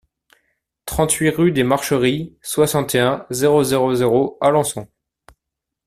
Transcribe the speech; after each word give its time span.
trente-huit 0.87 1.29
rue 1.29 1.51
des 1.51 1.63
Marcheries, 1.63 2.35
soixante 2.41 2.95
et 2.95 2.99
un, 3.01 3.27
zéro 3.29 3.63
zéro 3.63 3.93
zéro, 3.93 4.35
Alençon 4.41 4.87